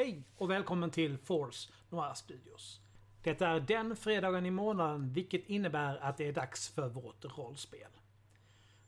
[0.00, 2.80] Hej och välkommen till Force Noir Studios.
[3.22, 7.88] Det är den fredagen i månaden vilket innebär att det är dags för vårt rollspel.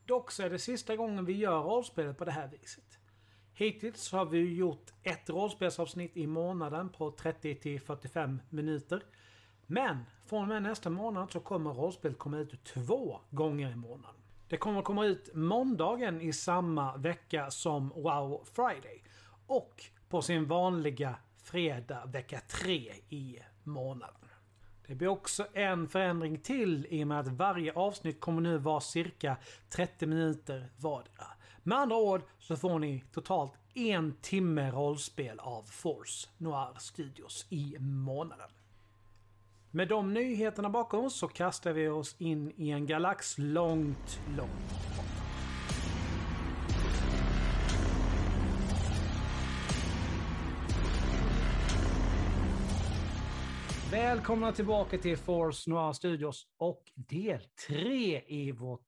[0.06, 2.98] Dock så är det sista gången vi gör rollspelet på det här viset.
[3.54, 9.02] Hittills har vi gjort ett rollspelsavsnitt i månaden på 30 45 minuter.
[9.66, 14.20] Men från och med nästa månad så kommer rollspelet komma ut två gånger i månaden.
[14.48, 19.02] Det kommer komma ut måndagen i samma vecka som Wow Friday.
[19.46, 22.74] Och på sin vanliga fredag vecka 3
[23.08, 24.28] i månaden.
[24.86, 28.80] Det blir också en förändring till i och med att varje avsnitt kommer nu vara
[28.80, 29.36] cirka
[29.68, 31.26] 30 minuter vardera.
[31.62, 37.76] Med andra ord så får ni totalt en timme rollspel av Force Noir Studios i
[37.78, 38.50] månaden.
[39.70, 44.96] Med de nyheterna bakom oss så kastar vi oss in i en galax långt, långt
[44.96, 45.21] borta.
[53.92, 58.86] Välkomna tillbaka till Force Noir Studios och del 3 i vårt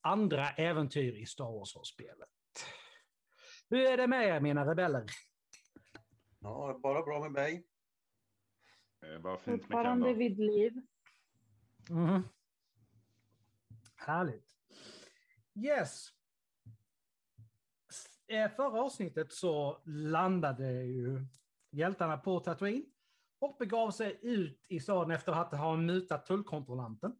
[0.00, 2.28] andra äventyr i Star Wars-spelet.
[3.70, 5.04] Hur är det med er mina rebeller?
[6.40, 7.66] Ja, bara bra med mig.
[9.02, 10.72] Eh, vad fint med Fortfarande vid liv.
[11.90, 12.22] Mhm.
[13.96, 14.56] Härligt.
[15.54, 16.08] Yes.
[17.90, 21.26] S- eh, Förra avsnittet så landade ju
[21.70, 22.86] hjältarna på Tatooine
[23.38, 27.16] och begav sig ut i staden efter att ha mutat tullkontrollanten.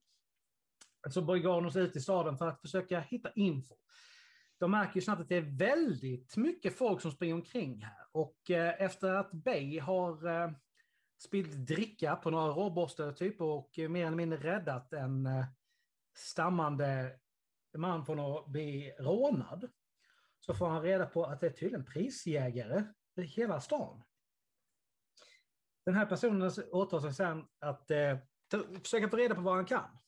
[1.11, 3.75] Så begav de sig ut i staden för att försöka hitta info.
[4.59, 8.07] De märker ju snabbt att det är väldigt mycket folk som springer omkring här.
[8.12, 10.51] Och eh, efter att Bay har eh,
[11.19, 15.45] spillt dricka på några råborstade typ och eh, mer eller mindre räddat en eh,
[16.17, 17.19] stammande
[17.77, 19.69] man från att bli rånad.
[20.41, 22.84] Så får han reda på att det är tydligen prisjägare
[23.17, 24.03] i hela stan.
[25.88, 28.19] Den här personen åtar sig sen att eh,
[28.49, 29.99] ta, försöka få reda på vad han kan.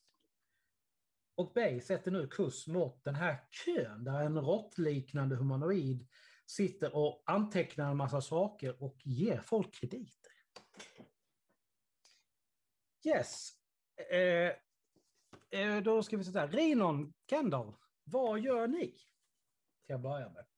[1.35, 6.09] Och Bay sätter nu kurs mot den här kön där en råttliknande humanoid
[6.47, 10.33] sitter och antecknar en massa saker och ger folk krediter.
[13.05, 13.53] Yes.
[14.11, 14.53] Eh,
[15.61, 17.75] eh, då ska vi säga Rinon, Kendall,
[18.05, 18.99] vad gör ni?
[19.83, 20.50] Ska jag börja med.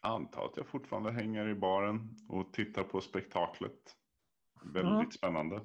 [0.00, 3.96] Antar att jag fortfarande hänger i baren och tittar på spektaklet.
[4.62, 5.10] Väldigt Ja.
[5.18, 5.60] spännande.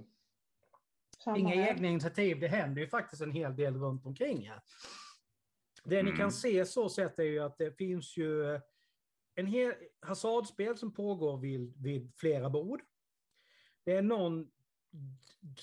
[1.23, 1.69] Samma Inga här.
[1.72, 4.62] egna initiativ, det händer ju faktiskt en hel del runt omkring här.
[5.84, 6.18] Det ni Mm.
[6.18, 8.59] kan se så sett är ju att det finns ju
[9.35, 12.81] en hel hasardspel som pågår vid, vid flera bord.
[13.84, 14.52] Det är någon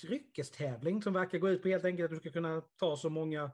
[0.01, 3.51] dryckestävling som verkar gå ut på helt enkelt att du ska kunna ta så många,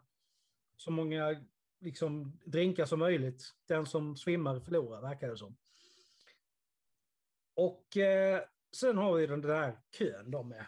[0.77, 1.45] så många
[1.79, 3.55] liksom, drinkar som möjligt.
[3.65, 5.57] Den som svimmar förlorar, verkar det som.
[7.55, 8.41] Och eh,
[8.71, 10.65] sen har vi den där kön då med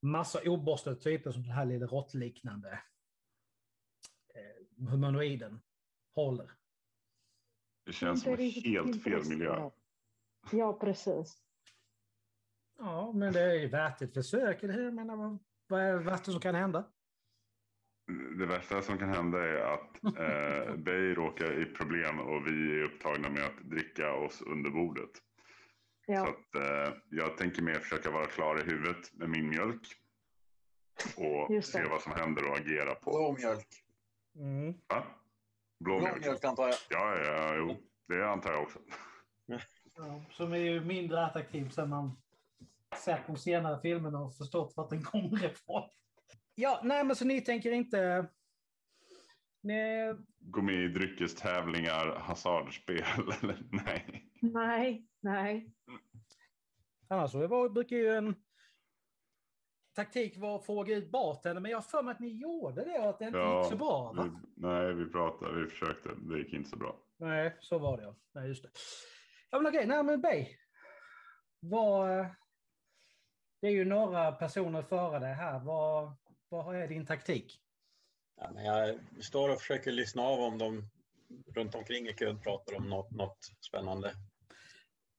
[0.00, 2.82] massa oborstade typer som den här lilla råttliknande
[4.34, 5.60] eh, humanoiden
[6.14, 6.50] håller.
[7.84, 9.70] Det känns som riktigt helt fel miljö.
[10.52, 11.42] Ja, precis.
[12.78, 14.84] Ja, men det är ju värt ett försök, eller hur?
[14.84, 16.92] Jag menar, vad, vad är det värsta som kan hända?
[18.38, 22.82] Det värsta som kan hända är att eh, Bay råkar i problem och vi är
[22.84, 25.10] upptagna med att dricka oss under bordet.
[26.06, 26.28] Så Ja.
[26.28, 29.86] att, eh, jag tänker mer försöka vara klar i huvudet med min mjölk.
[31.16, 33.10] Och se vad som händer och agera på.
[33.10, 33.66] Blå mjölk.
[34.36, 34.74] Mm.
[34.88, 35.04] Va?
[35.80, 36.20] Blå Blå mjölk?
[36.20, 36.76] mjölk antar jag.
[36.90, 37.76] Ja, ja, jo.
[38.08, 38.78] Det antar jag också.
[39.96, 42.10] Ja, som är ju mindre attraktiv sen man
[42.96, 45.88] sett de senare filmerna och förstått vart den kommer ifrån.
[46.62, 48.26] Ja, nej men så ni tänker inte...
[49.62, 52.96] Ni, Gå med i dryckestävlingar, hasardspel
[53.42, 54.30] eller nej.
[54.40, 55.72] Nej, nej.
[57.08, 58.34] annars så var, brukar ju en
[59.94, 62.98] taktik vara att fråga ut bartender, men jag har för mig att ni gjorde det
[62.98, 64.12] och att det inte Ja, gick så bra.
[64.12, 64.22] Va?
[64.22, 66.08] Vi, nej, vi pratade, vi försökte.
[66.14, 66.96] Det gick inte så bra.
[67.16, 68.16] Nej, så var det ja.
[68.32, 68.70] Nej, just det.
[69.50, 70.48] Ja, men okej, nej men Bay.
[71.60, 72.18] Vad...
[72.20, 72.26] eh,
[73.60, 75.58] Det är ju några personer före dig här.
[75.60, 76.12] Vad,
[76.52, 77.60] vad är din taktik?
[78.36, 80.90] Ja, men jag står och försöker lyssna av om de
[81.54, 84.14] runt omkring i kön pratar om något, något spännande.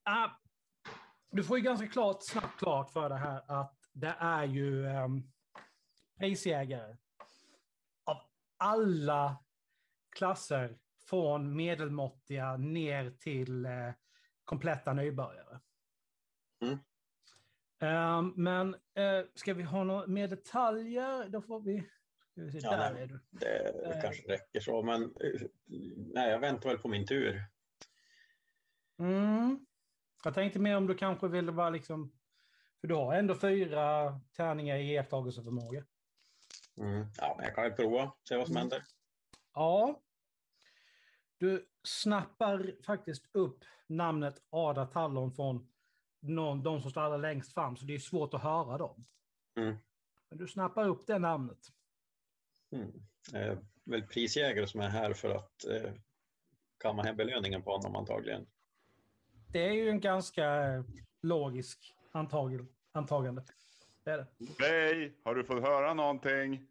[0.03, 0.29] Ah,
[1.31, 5.31] du får ju ganska klart, snabbt klart för det här att det är ju um,
[6.19, 6.97] prisjägare
[8.03, 8.17] av
[8.57, 9.43] alla
[10.15, 10.77] klasser
[11.09, 13.91] från medelmåttiga ner till eh,
[14.43, 15.59] kompletta nybörjare.
[16.61, 16.79] Mm.
[17.83, 21.29] Ehm, men eh, ska vi ha några mer detaljer?
[21.29, 21.89] Då får vi...
[22.31, 23.03] Ska vi se, Ja, där nej.
[23.03, 23.19] är du.
[23.31, 24.01] Det Eh.
[24.01, 25.41] kanske räcker så, men eh,
[26.13, 27.43] nej, jag väntar väl på min tur.
[28.99, 29.65] Mm.
[30.23, 32.11] Jag tänkte mer om du kanske ville bara liksom...
[32.81, 35.85] För du har ändå fyra tärningar i iakttagelseförmåga.
[36.77, 37.05] Mm.
[37.17, 38.61] Ja, men jag kan ju prova, se vad som Mm.
[38.61, 38.83] händer.
[39.53, 40.01] Ja.
[41.37, 45.72] Du snappar faktiskt upp namnet Ada Tallon från
[46.23, 49.05] någon, de som står allra längst fram, så det är svårt att höra dem.
[49.57, 49.75] Mm.
[50.29, 51.59] Men du snappar upp det namnet.
[52.71, 52.91] Mm.
[53.33, 55.91] Eh, väl prisjägare som är här för att eh,
[56.79, 58.45] kamma hem belöningen på honom antagligen.
[59.51, 60.45] Det är ju en ganska
[61.21, 63.43] logisk antag antagande.
[64.03, 64.27] Det är det.
[64.59, 66.67] Hej, har du fått höra någonting?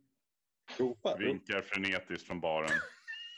[0.79, 1.17] Ropa.
[1.19, 2.71] Vinkar frenetiskt från baren.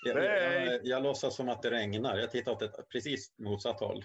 [0.05, 0.67] Jag, jag, Hej!
[0.67, 2.19] jag, jag låtsas som att det regnar.
[2.19, 4.05] Jag tittar åt ett precis motsatt håll.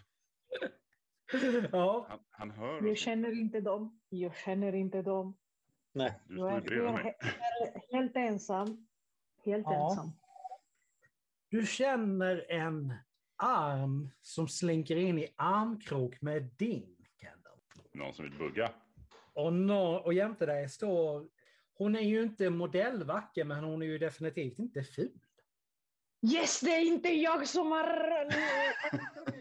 [1.71, 3.99] Ja, Han, han hör Jag känner inte dem.
[4.09, 5.37] Jag känner inte dem.
[5.93, 7.17] Nej, Du Jag står är, jag mig.
[7.19, 8.87] är helt ensam.
[9.45, 9.89] Helt Ja.
[9.91, 10.11] ensam.
[11.49, 12.93] du känner en
[13.35, 17.59] arm som slinker in i armkrok med din, Kendall.
[17.93, 18.71] Någon som vill bugga?
[19.33, 21.29] Och, nå och jämte dig står...
[21.73, 25.19] Hon är ju inte modellvacker, men hon är ju definitivt inte ful.
[26.21, 27.83] Yes, det är inte jag som har...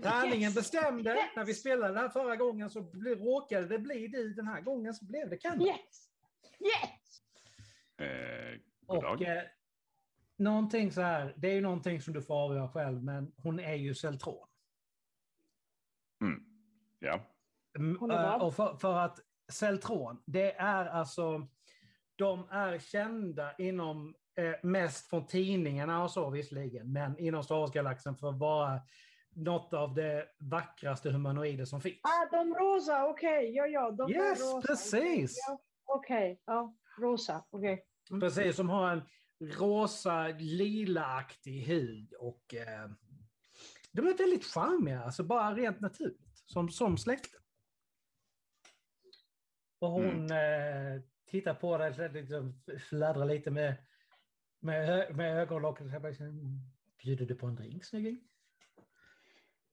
[0.02, 0.54] Tärningen Yes!
[0.54, 4.34] bestämde, när vi spelade det här förra gången, så råkade det bli du.
[4.34, 5.68] Den här gången så blev det Kendall.
[5.68, 6.10] Yes!
[6.60, 7.22] Yes!
[8.08, 9.42] Eh, god Och eh,
[10.36, 13.74] någonting så här, det är ju någonting som du får avgöra själv, men hon är
[13.74, 14.48] ju Celtron.
[16.20, 16.44] Mm.
[16.98, 17.20] Ja.
[17.78, 18.42] Mm, Hon är eh, vad?
[18.42, 19.20] och för, för att
[19.52, 21.48] Celtron, det är alltså,
[22.16, 28.16] de är kända inom, eh, mest från tidningarna och så visserligen, men inom Star Wars-galaxen
[28.16, 28.80] för att vara
[29.30, 32.00] något av det vackraste humanoider som finns.
[32.02, 33.50] Ah, de rosa, okej.
[33.54, 34.66] Ja, ja, de Yes, är rosa.
[34.66, 35.44] precis.
[35.48, 36.74] Ja, okej, ja.
[36.98, 37.84] Rosa, okej.
[38.10, 38.20] Mm.
[38.20, 39.02] Precis, som har en
[39.58, 42.90] rosa, lilaaktig hud och eh,
[43.92, 47.38] de är väldigt charmiga, alltså bara rent naturligt, som, som släkte.
[49.80, 51.00] Och hon eh,
[51.30, 53.74] tittar på dig, så liksom fladdrar lite med,
[54.60, 55.48] med, med.
[55.84, 56.60] Så bara, "Mm,
[57.02, 58.20] Bjuder du på en drink, snygging?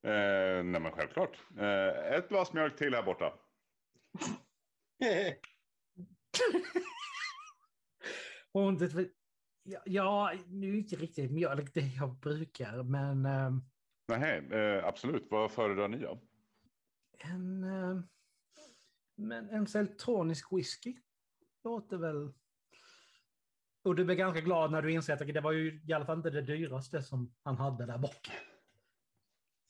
[0.03, 1.37] Eh, nej men självklart.
[1.57, 3.33] Eh, ett glas mjölk till här borta.
[8.53, 9.09] Hon, det-
[9.85, 13.51] ja, nu är det inte riktigt mjölk det jag brukar, men eh,
[14.07, 15.27] Nej, eh, absolut.
[15.29, 16.19] Vad föredrar ni av?
[17.19, 17.99] En, eh,
[19.15, 20.97] men en celtronisk whisky
[21.63, 22.33] låter väl...
[23.85, 26.17] Och du blir ganska glad när du inser att det var ju i alla fall
[26.17, 28.31] inte det dyraste som han hade där bak.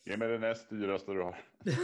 [0.06, 1.36] Ge mig det näst dyraste du har.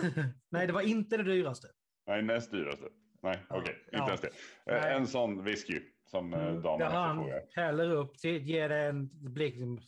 [0.49, 1.67] Nej, det var inte det dyraste.
[2.07, 2.85] Nej, näst dyraste.
[3.23, 3.75] Nej, Ja, okej.
[3.91, 3.97] ja.
[3.97, 4.27] Inte ens det.
[4.73, 4.93] Eh, Nej.
[4.95, 7.41] en sån whisky som eh, Mm, damerna han förfogar.
[7.51, 9.79] häller upp, till, ger det en blick, liksom,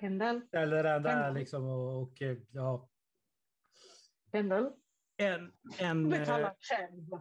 [0.00, 1.34] Kendall, ställer den där Mm.
[1.34, 2.88] liksom och, och eh, ja.
[4.32, 4.72] Kendall.
[5.16, 7.20] En, en, Du betalar själv.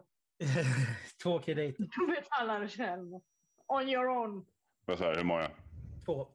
[1.23, 1.83] två krediter.
[1.99, 3.19] Du betalar själv.
[3.71, 4.45] On your own.
[4.85, 5.51] Vad sa hur många?
[6.05, 6.27] Två.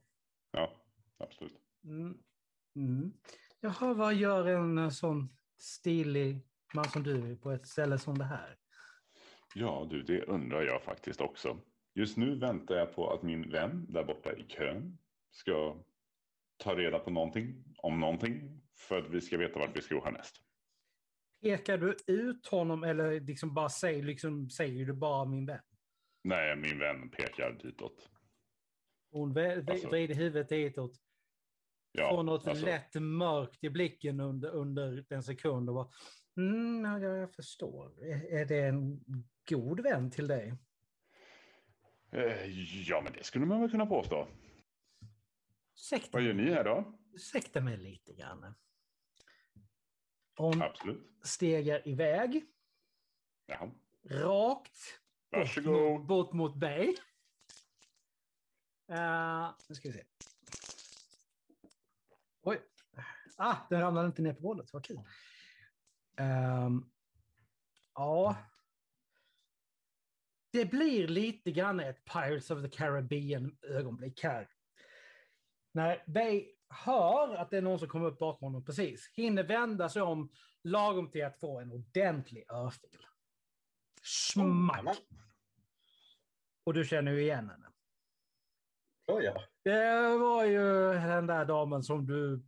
[0.50, 0.72] Ja,
[1.18, 1.60] absolut.
[1.84, 2.18] Mm.
[2.76, 3.12] Mm.
[3.60, 6.40] Jaha, vad gör en eh, sån stilig
[6.74, 8.56] man som du på ett ställe som det här?
[9.54, 11.58] Ja, du, det undrar jag faktiskt också.
[11.94, 14.98] Just nu väntar jag på att min vän där borta i kön
[15.30, 15.76] ska
[16.56, 20.04] ta reda på någonting om någonting för att vi ska veta vart vi ska gå
[20.04, 20.36] härnäst.
[21.42, 25.62] Pekar du ut honom eller liksom bara säger, liksom, säger du bara min vän?
[26.24, 28.10] Nej, min vän pekar ditåt.
[29.10, 31.00] Hon vä- Alltså- vrider huvudet ditåt.
[31.92, 35.88] Ja, får något alltså, lätt mörkt i blicken under, under en sekund och bara
[36.36, 38.04] mm, ja, jag förstår.
[38.04, 39.04] Är, är det en
[39.48, 40.54] god vän till dig?
[42.12, 42.46] eh,
[42.88, 44.28] ja, men det skulle man väl kunna påstå.
[45.74, 46.98] Ursäkta, Vad gör ni här då?
[47.14, 48.54] ursäkta mig lite grann.
[50.36, 51.10] Hon Absolut.
[51.22, 52.44] stegar iväg
[53.46, 53.70] Jaha.
[54.10, 55.00] rakt
[55.34, 56.06] bort mot, Varsågod.
[56.06, 56.96] bort mot Bay.
[58.90, 60.04] Uh, nu ska vi se.
[62.42, 62.60] Oj.
[63.36, 64.72] Ah, den ramlade inte ner på golvet.
[64.72, 65.00] Vad kul.
[66.16, 66.90] Ehm,
[67.94, 68.36] ja.
[70.50, 74.48] Det blir lite grann ett Pirates of the Caribbean ögonblick här.
[75.72, 79.88] När Bay hör att det är någon som kommer upp bakom honom precis, hinner vända
[79.88, 83.06] sig om lagom till att få en ordentlig örfil.
[84.02, 84.98] Smack!
[86.64, 87.66] Och du känner ju igen henne.
[89.06, 89.44] Oh, ja.
[89.62, 90.58] Det var ju
[90.92, 92.42] den där damen som du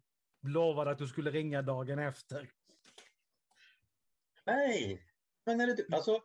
[0.53, 2.51] lovade att du skulle ringa dagen efter.
[4.47, 5.03] Nej,
[5.47, 5.87] men är det du?
[5.93, 6.21] Alltså,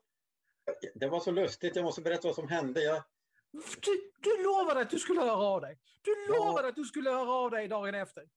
[0.95, 1.75] det var så lustigt.
[1.75, 2.81] Jag måste berätta vad som hände.
[2.83, 3.03] Jag,
[3.51, 5.79] Du, du lovade att du skulle höra av dig.
[6.01, 6.35] Du Ja.
[6.45, 8.29] lovade att du skulle höra av dig dagen efter.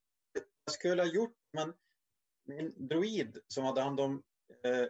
[0.64, 1.74] jag skulle ha gjort, men
[2.44, 4.22] min droid som hade hand om
[4.64, 4.86] eh,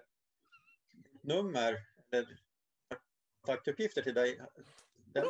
[1.23, 1.76] nummer
[2.11, 2.38] eller
[3.45, 4.41] kontaktuppgifter till dig,
[4.97, 5.27] den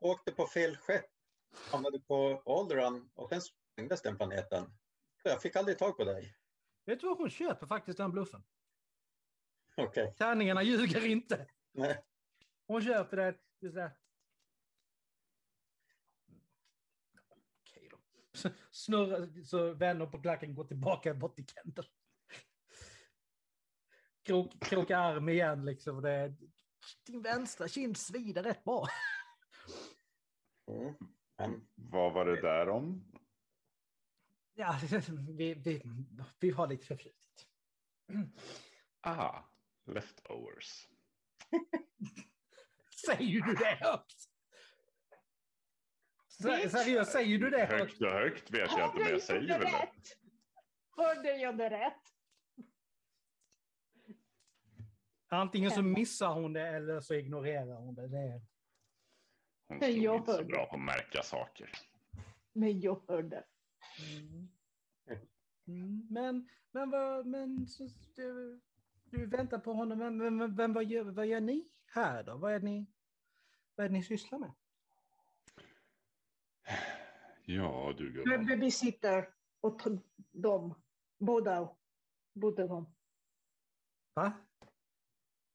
[0.00, 1.10] åkte på fel skepp,
[1.70, 4.64] hamnade på Alderaan och sen sprängdes den planeten.
[5.22, 6.36] Så Jag fick aldrig tag på dig.
[6.84, 8.42] Vet du vad hon köper faktiskt den bluffen?
[9.76, 10.14] Okej.
[10.18, 11.46] Tärningarna ljuger inte.
[11.72, 12.04] Nej.
[12.66, 13.38] Hon köper det.
[13.60, 13.90] det så där.
[17.60, 17.98] Okej då.
[18.70, 21.86] Snurrar, så vänner på klacken går tillbaka bort till Kendall.
[24.22, 26.02] Krok, kroka arm igen liksom.
[26.02, 26.34] Det,
[27.06, 28.86] din vänstra kind svider rätt bra.
[30.70, 30.94] Mm.
[31.38, 33.12] Men Vad var det där om?
[34.54, 34.78] Ja,
[35.28, 35.82] vi, vi,
[36.40, 37.46] vi har lite förflutet.
[39.02, 39.50] Aha,
[39.86, 40.88] leftovers.
[43.06, 44.28] Säger du det högt?
[46.28, 47.80] Se- Seriöst, säger du det högt?
[47.80, 49.88] Högt och högt vet jag inte, men jag säger väl det.
[50.96, 52.11] Hörde jag det rätt?
[55.32, 58.08] Antingen så missar hon det eller så ignorerar hon det.
[58.08, 58.40] det är...
[59.68, 61.70] Hon Jag slår inte så bra på att märka saker.
[62.52, 63.44] Men jag hörde.
[63.98, 64.48] Mm.
[65.66, 68.60] Mm, Men, men vad, men så, du,
[69.04, 72.36] du väntar på honom, men, men, men, men vad, gör, vad gör ni här då?
[72.36, 72.86] Vad är ni,
[73.74, 74.52] vad är det ni sysslar med?
[77.44, 78.46] Ja, du Jag är gumman.
[78.46, 79.28] babysitter
[79.60, 79.82] åt
[80.32, 80.74] dem.
[81.18, 81.68] Båda.
[82.32, 82.94] Båda dem.
[84.14, 84.32] Va?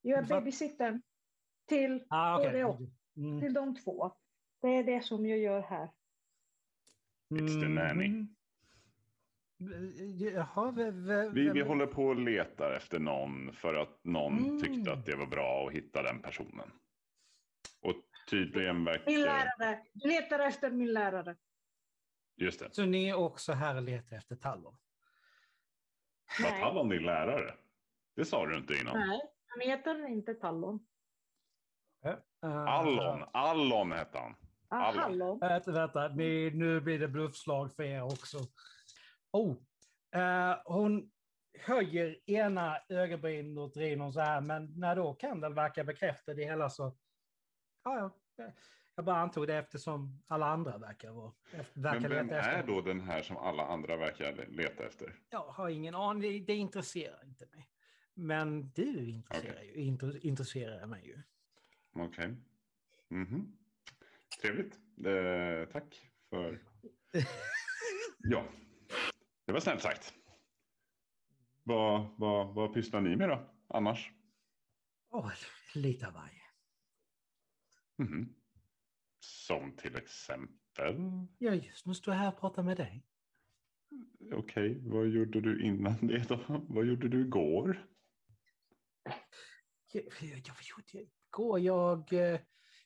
[0.08, 1.02] Jag är babysitter
[1.68, 2.66] till, Ah, okej.
[2.66, 2.80] och.
[3.18, 3.42] Mm.
[3.42, 4.12] till de två.
[4.62, 5.90] Det är det som jag gör här.
[7.30, 8.06] It's the nanny.
[8.06, 8.28] Mm.
[10.34, 10.72] Jaha,
[11.34, 14.62] Vi, vi håller på och letar efter någon för att någon Mm.
[14.62, 16.72] tyckte att det var bra att hitta den personen.
[17.82, 17.96] Och
[18.30, 19.12] tydligen Min verkar...
[19.12, 19.86] lärare.
[19.94, 21.36] Du letar efter min lärare.
[22.36, 22.76] Just det.
[22.76, 24.78] Så ni är också här och letar efter Tallon?
[26.44, 26.60] Var.
[26.60, 27.54] Tallon din lärare?
[28.16, 28.98] Det sa du inte innan.
[29.08, 30.80] Nej, han heter inte Tallon.
[32.06, 33.24] Uh, Allon.
[33.34, 34.36] Allon hette han.
[34.70, 35.00] Ah, Hallon.
[35.00, 35.40] hallon.
[35.40, 36.08] Vänta, vänta.
[36.08, 38.38] Ni, nu blir det bluffslag för er också.
[39.32, 39.56] Oh,
[40.16, 41.12] eh, hon
[41.60, 46.70] höjer ena ögonbrynet åt Rinon så här, men när då Kendall verkar bekräfta det hela
[46.70, 46.98] så...
[47.84, 48.52] Ja, ja.
[48.96, 51.32] Jag bara antog det eftersom alla andra verkar vara...
[51.74, 52.54] Verkar Men vem leta efter.
[52.54, 55.16] är då den här som alla andra verkar leta efter?
[55.30, 57.70] Jag har ingen aning, det intresserar inte mig.
[58.20, 61.22] Men du intresserar, ju, inter, intresserar mig ju.
[61.94, 62.36] Okej.
[63.10, 63.58] Mhm.
[64.42, 64.80] Trevligt.
[65.06, 66.64] Eh, tack för...
[68.30, 68.46] Ja,
[69.46, 70.14] det var snällt sagt.
[71.64, 74.12] Vad, vad, vad pysslar ni med då, annars?
[75.10, 75.32] Åh,
[75.76, 76.42] lite av varje.
[77.98, 78.36] Mhm.
[79.20, 80.96] Som till exempel?
[81.38, 83.04] Ja, just nu står jag här och pratar med dig.
[84.34, 86.66] Okej, vad gjorde du innan det då?
[86.70, 87.88] Vad gjorde du igår?
[89.92, 91.60] Jag, jag, vad gjorde jag igår?
[91.60, 92.14] Jag...
[92.14, 92.40] Eh,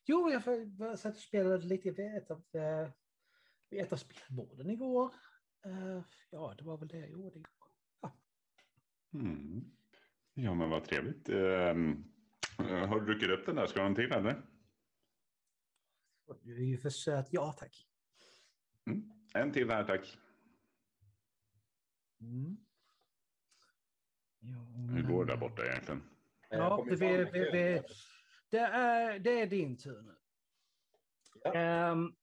[0.06, 2.90] jo, jag satt och spelade lite vid ett av, eh,
[3.70, 5.14] vid ett av spelborden igår.
[5.66, 7.52] Eh, ja, det var väl det jag gjorde igår.
[9.14, 9.72] Mm.
[10.34, 11.30] Ja, men vad trevligt.
[11.30, 12.04] Ehm,
[12.60, 13.68] eh, har du druckit upp den där?
[13.68, 14.42] Ska du ha en till eller?
[16.42, 17.28] Du är ju för söt.
[17.32, 17.88] Ja, tack.
[18.86, 19.12] Mm.
[19.34, 20.18] En till här, tack.
[22.22, 22.58] Mm.
[24.40, 24.60] Jo,
[24.96, 26.11] Hur går det där borta egentligen?
[26.52, 27.82] Jag Ja, det, vi, vi, vi,
[28.50, 30.16] det, är, det är din tur nu.
[31.44, 31.54] Ja.
[31.54, 32.16] Ehm,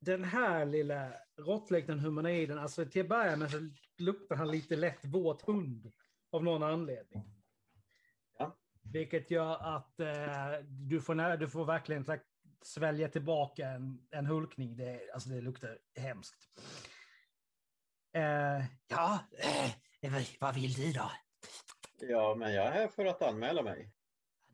[0.00, 5.04] den här lilla råttliknande humanoiden, alltså till att börja med så luktar han lite lätt
[5.04, 5.92] våt hund
[6.30, 7.24] av någon anledning.
[8.38, 8.58] Ja.
[8.82, 12.20] Vilket gör att eh, du, får, du får verkligen här,
[12.62, 14.76] svälja tillbaka en, en hulkning.
[14.76, 16.48] Det, alltså det luktar hemskt.
[18.12, 19.18] Eh, ja,
[20.02, 21.10] eh, vad vill du då?
[22.00, 23.90] Ja, men jag är här för att anmäla mig.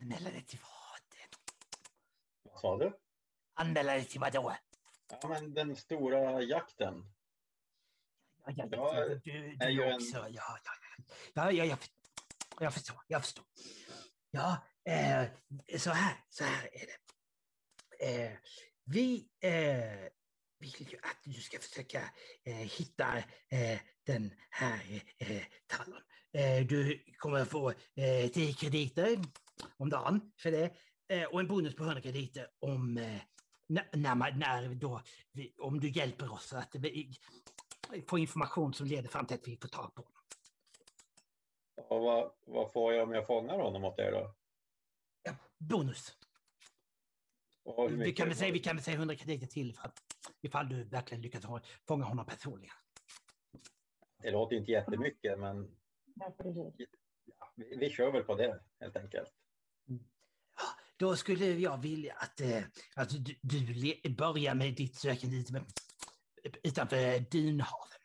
[0.02, 1.30] Anmäla dig till vad?
[2.52, 2.98] Vad sa du?
[3.54, 4.56] Anmäla dig till vad då?
[5.22, 7.12] Ja, men den stora jakten.
[8.46, 10.16] Ja, Jag jag, du, är ju du en- också.
[10.28, 10.72] Ja, ja,
[11.34, 11.78] ja, ja, jag,
[12.60, 12.96] jag förstår.
[13.06, 13.44] Jag förstår.
[14.30, 15.26] Ja, eh,
[15.78, 16.98] så här, så här är det.
[18.24, 18.38] Eh,
[18.84, 20.08] vi eh,
[20.58, 22.02] vill ju att du ska försöka
[22.44, 26.02] eh, hitta eh, den här eh, tallen.
[26.34, 29.18] Eh, du kommer få eh, 10 krediter
[29.76, 30.76] om dagen för det
[31.08, 33.20] eh, och en bonus på 100 krediter om eh,
[33.92, 35.00] när, man- när då,
[35.58, 36.74] om du hjälper oss att
[38.08, 40.20] få information som leder fram till att vi får tag på honom.
[41.88, 44.34] Och vad, vad får jag om jag fångar honom åt er då?
[45.22, 46.16] Ja, bonus.
[47.90, 49.98] Vi kan, väl säga, vi kan väl säga 100 krediter till för att,
[50.42, 51.44] ifall du verkligen lyckas
[51.88, 52.74] fånga honom personligen.
[54.22, 55.76] Det låter inte jättemycket, men
[56.14, 56.88] Ja, precis.
[57.38, 59.32] ja, vi, vi kör väl på det helt enkelt.
[60.96, 62.62] Då skulle jag vilja att, eh,
[62.96, 65.64] att du, du börjar med ditt sökande lite med-
[66.62, 68.00] utanför Dunhaven.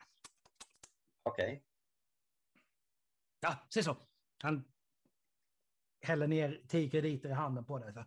[1.22, 1.64] Okej.
[3.40, 3.96] Ja, se så.
[4.42, 4.64] Han
[6.00, 7.92] häller ner tio krediter i handen på dig.
[7.94, 8.04] Så,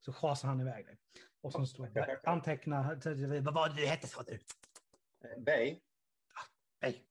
[0.00, 0.98] så schasar han iväg dig.
[1.40, 3.40] Och sen står det, antecknar...
[3.40, 4.34] Vad var det du hette sa du?
[5.24, 5.80] Eh, Bay,
[6.80, 7.06] Bay.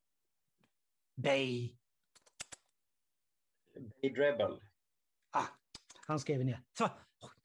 [1.16, 1.78] Bay.
[4.02, 4.62] Bay Drebel.
[5.32, 5.48] Ah,
[6.08, 6.62] Han skriver ner.
[6.78, 6.90] så.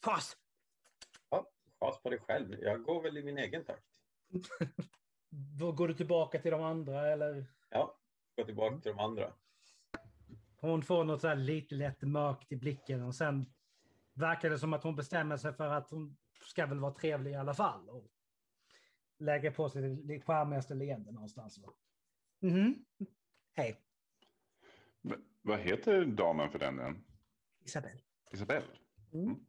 [0.04, 0.36] Fas.
[1.30, 2.60] Ja, chas på dig själv.
[2.62, 3.86] Jag går väl i min egen takt.
[5.58, 7.46] Då går du tillbaka till de andra eller?
[7.70, 7.98] Ja,
[8.36, 9.32] gå tillbaka till de andra.
[10.60, 13.46] Hon får något så här lite lätt mörkt i blicken och sen
[14.12, 17.34] verkar det som att hon bestämmer sig för att hon ska väl vara trevlig i
[17.34, 17.88] alla fall.
[17.88, 18.06] Och
[19.18, 21.58] lägger på sig det- charmigaste leende någonstans.
[21.58, 21.72] va.
[22.40, 22.84] Mhm.
[23.52, 23.80] Hej,
[25.46, 26.78] vad heter damen för den?
[26.78, 27.04] än?
[27.64, 28.00] Isabel.
[28.32, 28.66] Isabelle?
[29.12, 29.26] Mm.
[29.26, 29.40] Mm.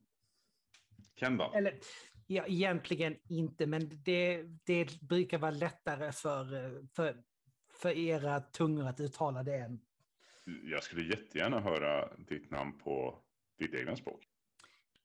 [1.16, 1.56] Kendall?
[1.56, 1.80] Eller
[2.28, 6.46] ja, egentligen inte, men det, det brukar vara lättare för,
[6.96, 7.24] för,
[7.82, 9.80] för era tungor att uttala det än
[10.64, 13.24] Jag skulle jättegärna höra ditt namn på
[13.60, 14.28] ditt egna språk.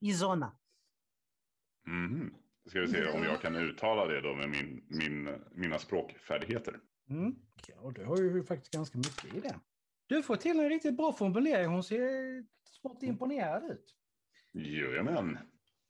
[0.00, 0.58] Isona.
[1.86, 2.34] Mhm.
[2.66, 6.80] Ska vi se om jag kan uttala det då med min, min, mina språkfärdigheter.
[7.10, 7.34] Mm.
[7.66, 9.60] Ja, du har ju faktiskt ganska mycket i det.
[10.12, 11.70] Du får till en riktigt bra formulering.
[11.70, 13.96] Hon ser smått imponerad ut.
[14.52, 15.38] Jajamän.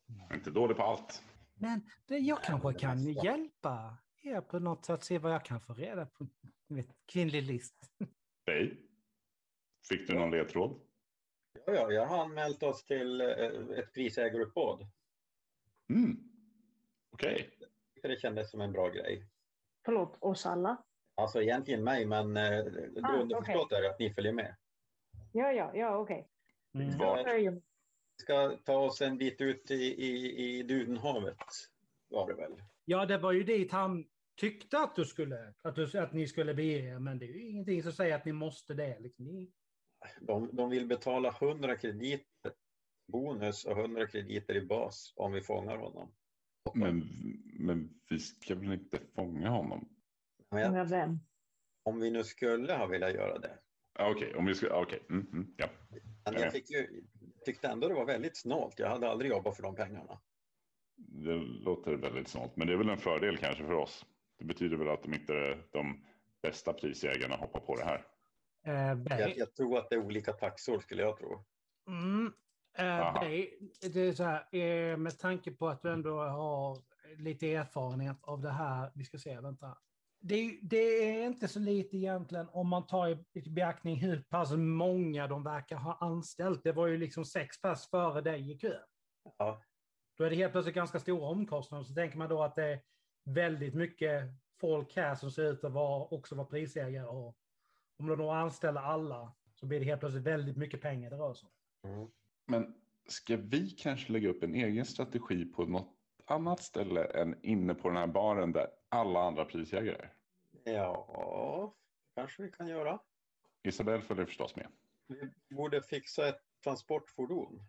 [0.07, 1.23] Jag är inte dålig på allt.
[1.55, 5.75] Men det, jag kanske kan hjälpa er på något sätt, se vad jag kan få
[5.75, 6.27] reda på.
[6.69, 7.91] Vet, kvinnlig list.
[8.47, 8.87] Hej.
[9.89, 10.81] Fick du någon ledtråd?
[11.67, 13.29] Ja, ja, jag har anmält oss till eh,
[13.79, 14.87] ett prisägaruppbåd.
[15.91, 16.17] Mm.
[17.11, 17.59] Okej.
[18.01, 19.29] För det kändes som en bra grej.
[19.85, 20.85] Förlåt, oss alla?
[21.15, 22.59] Alltså egentligen mig, men eh,
[23.03, 24.57] Ah, underförstått är att ni följer med.
[25.33, 26.29] Ja, ja, ja, okej.
[26.75, 26.99] Mm.
[26.99, 27.61] Var-
[28.23, 31.37] ska ta oss en bit ut i, i, i Dunhavet,
[32.09, 32.63] var det väl?
[32.85, 34.07] Ja, det var ju dit han
[34.41, 37.49] tyckte att du skulle, att, du, att ni skulle bege er, men det är ju
[37.51, 38.99] ingenting som säger att ni måste det.
[38.99, 39.25] Liksom.
[39.25, 39.53] Ni,
[40.21, 42.53] De, de vill betala 100 krediter
[43.13, 46.15] bonus och 100 krediter i bas om vi fångar honom.
[46.75, 47.05] Men,
[47.59, 49.92] men vi ska väl inte fånga honom?
[50.53, 51.19] Men Med vem?
[51.83, 53.59] om vi nu skulle ha velat göra det.
[53.99, 54.83] Okej, om vi ska...
[54.83, 55.03] Okej.
[55.11, 55.67] Mm, mm, ja.
[56.25, 56.41] Men Ja.
[56.41, 57.05] jag fick ju,
[57.45, 58.79] tyckte ändå det var väldigt snålt.
[58.79, 60.21] Jag hade aldrig jobbat för de pengarna.
[60.97, 62.57] Det låter väldigt snålt.
[62.57, 64.07] Men det är väl en fördel kanske för oss.
[64.39, 66.05] Det betyder väl att de inte är de
[66.43, 68.07] bästa prisjägarna hoppar på det här.
[68.67, 71.45] eh, Bay, Jag, jag tror att det är olika taxor skulle jag tro.
[71.89, 72.33] Mm.
[72.79, 73.15] Eh.
[73.15, 73.51] Bay,
[73.93, 76.79] det är så här, eh, med tanke på att du ändå har
[77.19, 78.91] lite erfarenhet av det här.
[78.95, 79.79] Vi ska se, vänta.
[80.25, 84.23] Det, är- det är inte så lite egentligen om man tar i, i beaktning hur
[84.23, 86.61] pass många de verkar ha anställt.
[86.65, 88.81] Det var ju liksom sex pass före dig i kön.
[89.39, 89.63] Ja,
[90.19, 91.85] Då är det helt plötsligt ganska stora omkostnader.
[91.85, 92.81] Så tänker man då att det är
[93.25, 94.25] väldigt mycket
[94.61, 97.07] folk här som ser ut att vara, också vara prisägare.
[97.07, 97.37] Och
[97.99, 101.35] om de då anställer alla så blir det helt plötsligt väldigt mycket pengar det rör
[101.35, 101.49] sig
[101.83, 101.91] om.
[101.91, 102.11] mm.
[102.47, 102.75] Men
[103.09, 105.95] ska vi kanske lägga upp en egen strategi på något
[106.27, 110.09] annat ställe än inne på den här baren där alla andra prisjägare
[110.65, 111.75] ja
[112.15, 112.99] kanske vi kan göra.
[113.63, 114.69] Isabelle följer förstås med.
[115.49, 117.63] Vi borde fixa ett transportfordon.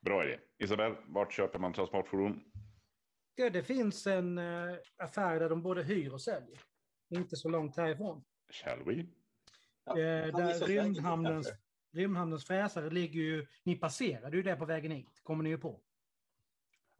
[0.00, 0.38] Bra idé.
[0.58, 2.44] Isabelle, vart köper man transportfordon?
[3.34, 6.60] Ja, det finns en eh, affär där de både hyr och säljer.
[7.08, 8.24] Inte så långt härifrån.
[8.50, 9.06] Shall we?
[9.84, 11.52] Ja, Eh, där rymdhamnens,
[11.92, 13.46] rymdhamnens fräsare ligger ju...
[13.62, 15.80] Ni passerade ju det på vägen hit, kommer ni ju på.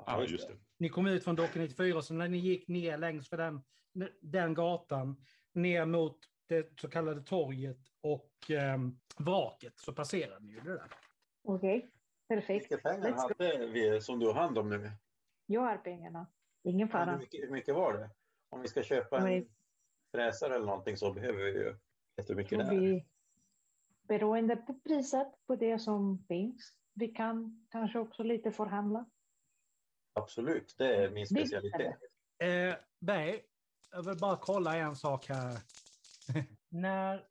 [0.07, 0.55] Ja, just det.
[0.79, 3.63] Ni kom ut från Docka 94, så när ni gick ner längs för den,
[4.21, 8.79] den gatan, ner mot det så kallade torget och eh,
[9.19, 10.89] vraket, så passerade ni ju det där.
[11.43, 11.91] Okej,
[12.29, 12.71] Hur perfekt.
[12.71, 14.91] mycket pengar hade vi som du har hand om nu?
[15.47, 16.27] Jag har pengarna.
[16.63, 17.19] Ingen Hur fara.
[17.19, 18.11] mycket, hur mycket var det?
[18.49, 19.49] Om vi ska köpa en
[20.15, 21.77] fräsare eller någonting så behöver vi ju
[22.17, 22.71] jättemycket där.
[22.71, 23.07] vi,
[24.09, 26.73] beroende på priset på det som finns.
[26.95, 29.07] Vi kan kanske också lite förhandla.
[30.15, 31.97] Absolut, det är min specialitet.
[32.39, 33.43] Eh, Berg,
[33.91, 35.59] jag vill bara kolla en sak här.
[36.69, 37.27] När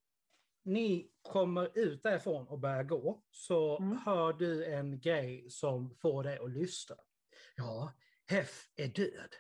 [0.64, 3.98] ni kommer ut därifrån och börjar gå så Mm.
[3.98, 6.96] hör du en grej som får dig att lystra.
[7.56, 7.94] Ja,
[8.28, 9.36] Heff är död.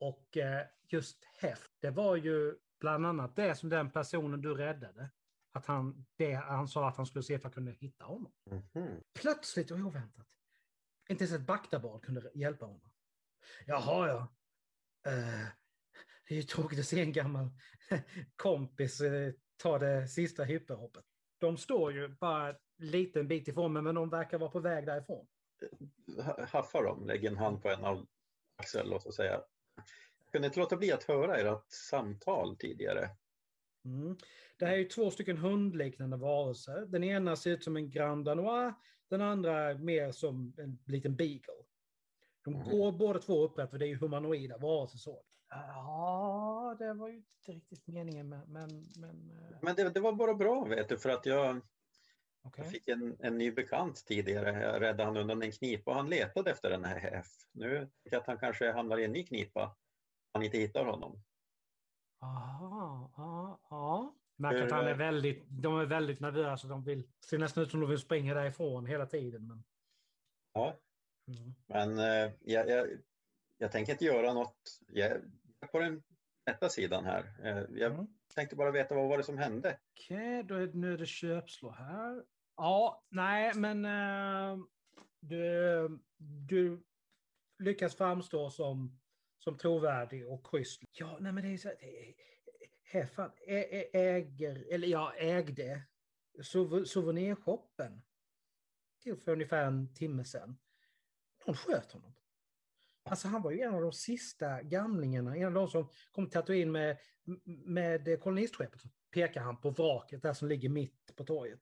[0.00, 5.10] Och eh, just Heff, det var ju bland annat det som den personen du räddade.
[5.52, 8.32] Att han, det, han sa att han skulle se if han kunde hitta honom.
[8.50, 9.00] Mhm.
[9.20, 10.26] Plötsligt och oväntat.
[11.08, 12.90] Inte ens ett baktarbad kunde hjälpa honom.
[13.66, 14.34] Jaha, ja.
[15.12, 15.46] Eh,
[16.28, 17.48] Det är ju tråkigt att se en gammal
[18.36, 21.04] kompis eh, ta det sista hyperhoppet.
[21.38, 24.86] De står ju bara en liten bit ifrån mig, men de verkar vara på väg
[24.86, 25.26] därifrån.
[26.22, 28.06] Ha- Haffar dem, lägger en hand på en av
[28.56, 29.44] Axel och så säger jag.
[30.24, 33.08] Jag kunde inte låta bli att höra ert samtal tidigare.
[33.84, 34.16] Mm.
[34.58, 36.86] Det här är ju två stycken hundliknande varelser.
[36.86, 38.74] Den ena ser ut som en Grand Danois,
[39.08, 41.54] den andra mer som en liten beagle.
[42.44, 42.70] De Mhm.
[42.70, 44.98] går båda två upprätt, för det är ju humanoida varelser.
[44.98, 45.22] Så.
[45.50, 48.52] Ja, det var ju inte riktigt meningen, men...
[48.52, 51.60] men, men eh, Men det, det var bara bra vet du, för att jag,
[52.42, 52.64] okej.
[52.64, 54.62] jag fick en, en ny bekant tidigare.
[54.62, 57.26] Jag räddade han undan en knipa och han letade efter den här HF.
[57.52, 59.76] Nu tycker jag att han kanske hamnar i en ny knipa.
[60.32, 61.22] Han inte hittar honom.
[62.20, 64.14] Aha, ja, ja.
[64.38, 64.96] Märker att han är Eh.
[64.96, 66.68] väldigt, de är väldigt nervösa.
[66.68, 69.46] De vill, ser nästan ut som de vill springa därifrån hela tiden.
[69.46, 69.64] Men,
[70.52, 70.76] Ja,
[71.28, 71.54] mm.
[71.66, 72.88] men eh, jag, jag,
[73.58, 74.78] jag tänker inte göra något.
[74.88, 76.02] Jag är på den
[76.46, 77.34] rätta sidan här.
[77.42, 78.06] Eh, jag Mm.
[78.34, 79.78] tänkte bara veta vad var det som hände.
[79.94, 82.24] Okej, då är, nu är det köpslå här.
[82.56, 84.58] Ja, nej, men eh,
[85.20, 85.88] du,
[86.46, 86.82] du
[87.58, 89.00] lyckas framstå som,
[89.38, 90.82] som trovärdig och schysst.
[90.92, 91.76] Ja, nej, men det är så här,
[92.90, 93.30] Heffan
[93.92, 95.82] äger, eller ja, ägde
[96.38, 98.02] souv- souvenirshoppen
[99.02, 100.58] till för ungefär en timme sedan.
[101.46, 102.14] Någon sköt honom.
[103.02, 106.72] Alltså han var ju en av de sista gamlingarna, en av de som kom Tatooine
[106.72, 106.98] med,
[107.46, 108.82] med kolonistskeppet.
[109.10, 111.60] Pekar han på vraket där som ligger mitt på torget.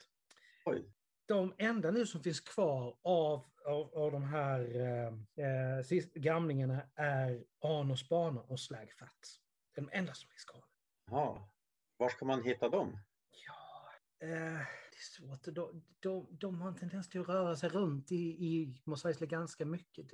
[0.65, 0.93] Oj.
[1.27, 7.45] De enda nu som finns kvar av, av, av de här eh, eh, gamlingarna är
[7.61, 9.41] Anos Bana och Slag Fats.
[9.75, 10.65] Det är de enda som finns kvar.
[11.11, 11.49] Ja.
[11.97, 12.99] Var ska man hitta dem?
[13.31, 13.91] Ja,
[14.27, 14.59] eh,
[14.91, 15.55] det är svårt.
[15.55, 19.29] De, de, de har en tendens till att röra sig runt i, i Mos Eisley
[19.29, 20.13] ganska mycket.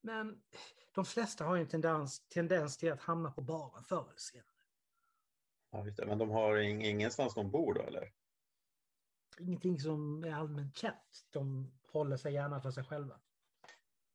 [0.00, 0.42] Men
[0.94, 4.46] de flesta har ju en tendens, tendens till att hamna på baren förr eller senare.
[5.70, 6.06] Ja, just det.
[6.06, 8.12] Men de har ing, ingenstans de bor då eller?
[9.38, 11.26] Ingenting som är allmänt känt.
[11.30, 13.20] De håller sig gärna för sig själva.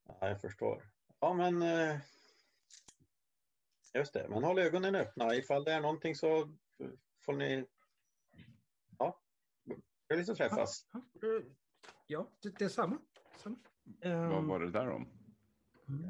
[0.08, 0.90] Ja, jag förstår.
[1.20, 2.00] Ja, men eh,
[3.98, 4.28] just det.
[4.30, 5.36] Men håll ögonen öppna.
[5.36, 6.50] Ifall det är någonting så
[7.26, 7.66] får ni
[8.98, 9.22] ja,
[10.08, 10.88] trevligt att träffas.
[10.92, 11.02] Ja,
[12.08, 12.98] ja det, det är samma.
[13.38, 13.56] samma.
[14.02, 15.08] Vad Ehm, var det där om?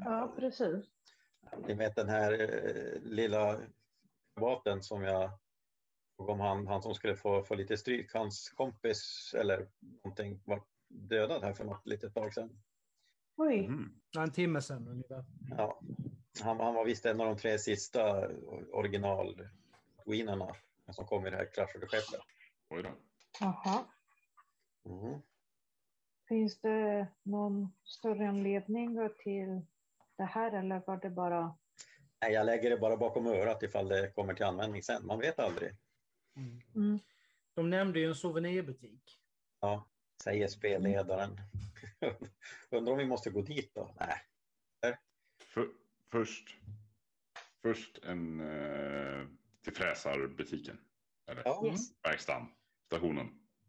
[0.04, 0.84] Ja, precis.
[1.66, 3.60] Ni vet den här eh, lilla
[4.34, 5.30] vapen som jag
[6.16, 8.14] om han, han som skulle få, få lite stryk.
[8.14, 9.68] Hans kompis eller
[10.04, 12.60] någonting var dödad här för något litet tag sedan.
[13.36, 14.00] Oj, Mm.
[14.18, 15.24] En timme sedan ungefär.
[15.50, 15.80] Ja,
[16.42, 18.28] han, han var visst en av de tre sista
[18.72, 19.48] original
[20.06, 20.54] Wienarna
[20.90, 22.20] som kom i det här kraschade skeppet.
[22.68, 22.90] Oj då.
[23.40, 23.84] jaha.
[24.84, 25.22] Mhm.
[26.28, 29.62] Finns det någon större anledning till
[30.16, 31.56] det här eller var det bara...
[32.20, 35.06] Nej, jag lägger det bara bakom örat ifall det kommer till användning sen.
[35.06, 35.74] Man vet aldrig.
[36.36, 36.60] Mm.
[36.74, 36.98] Mm.
[37.54, 39.20] De nämnde ju en souvenirbutik.
[39.60, 39.88] Ja,
[40.22, 41.40] säger spelledaren.
[42.70, 43.90] Undrar om vi måste gå dit då?
[44.00, 44.14] Nej.
[45.42, 45.68] För,
[46.10, 46.56] först,
[47.62, 49.26] först en eh,
[49.64, 50.78] till fräsarbutiken.
[51.30, 52.46] Eller Ja, verkstaden,
[52.86, 53.28] stationen.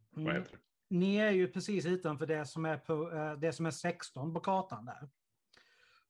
[0.10, 0.36] Vad Mm.
[0.36, 0.64] heter det?
[0.96, 4.40] Ni är ju precis utanför det som är, på, eh, det som är 16 på
[4.40, 5.10] kartan där.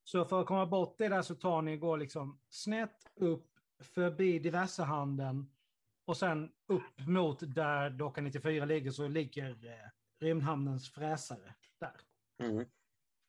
[0.04, 3.48] Så för att komma bort det där så tar ni går liksom snett upp
[3.84, 5.52] förbi diversehandeln
[6.06, 9.90] och sen upp mot där docka 94 ligger så ligger eh,
[10.20, 11.96] rymdhamnens fräsare där.
[12.44, 12.66] Mm.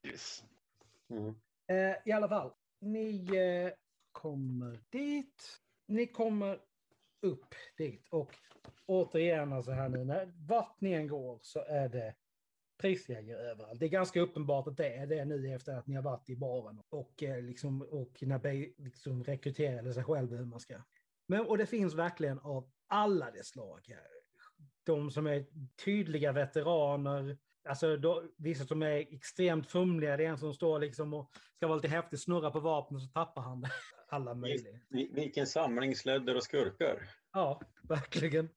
[0.07, 0.45] Yes.
[1.11, 1.35] Mm.
[1.67, 3.73] Eh, I alla fall, ni eh,
[4.13, 5.61] kommer dit.
[5.87, 6.59] Ni kommer
[7.23, 8.35] upp dit och
[8.87, 12.15] återigen alltså här nu, när vart ni än går så är det
[12.81, 13.81] prisjägare överallt.
[13.81, 16.37] Det är ganska uppenbart att det är det nu efter att ni har varit i
[16.37, 20.75] baren och, eh, liksom, och när Bay liksom rekryterade sig själv hur man ska.
[21.27, 24.07] Men, och det finns verkligen av alla dess slag här.
[24.83, 25.47] De som är
[25.85, 31.15] tydliga veteraner, Alltså då, vissa som är extremt fumliga, det är en som står liksom
[31.15, 33.65] och ska vara lite häftig, snurra på vapnet så tappar han.
[34.09, 34.79] Alla möjliga.
[34.89, 37.09] Vi- Vilken samling slödder och skurkar.
[37.33, 38.49] Ja, verkligen.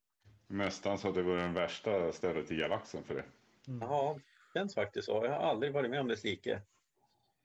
[0.48, 3.26] Nästan så att det var den värsta stället i galaxen för det.
[3.68, 3.82] Mm.
[3.82, 4.20] Ja,
[4.54, 5.12] känns faktiskt så.
[5.26, 6.62] Jag har aldrig varit med om dess like.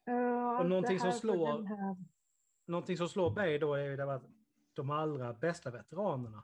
[0.05, 1.97] Ja, Och någonting det som slår-.
[2.67, 4.23] Någonting som slår mig då är ju att
[4.75, 6.43] de allra bästa veteranerna,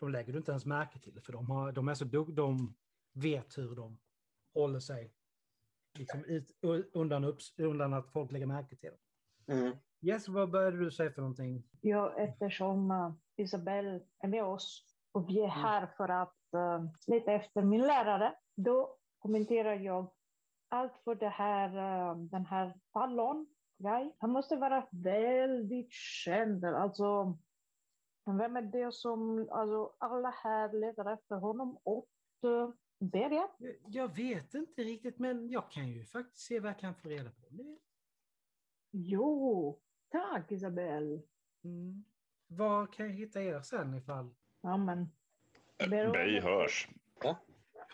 [0.00, 2.74] de lägger du inte ens märke till, för de, har, de är så dug, de
[3.12, 3.98] vet hur de
[4.56, 5.12] håller sig
[5.98, 6.58] liksom ut,
[6.92, 8.98] undan, upp, undan att folk lägger märke till dem.
[9.58, 9.76] Mm.
[10.00, 11.64] Yes, vad började du säga för någonting?
[11.80, 17.32] Ja, eftersom uh, Isabelle är med oss och vi är här för att uh, leta
[17.32, 20.12] efter min lärare, då kommenterar jag
[20.68, 21.68] allt för det här,
[22.10, 23.46] uh, den här fallon
[23.78, 24.12] guy.
[24.18, 26.64] Han måste vara väldigt känd.
[26.64, 27.38] Alltså,
[28.38, 32.08] vem är det som, alltså alla här letar efter honom och
[32.98, 33.48] Beria?
[33.58, 37.08] Jag- Jag vet inte riktigt, men jag kan ju faktiskt se vad jag kan få
[37.08, 37.46] reda på.
[37.50, 37.78] Det-
[38.90, 41.22] Jo, tack Isabel.
[41.64, 42.04] Mm.
[42.46, 44.34] Var kan jag hitta er sen ifall...
[44.60, 45.08] Ja, men.
[46.12, 46.88] Bey hörs.